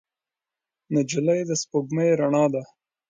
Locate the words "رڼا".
2.19-2.45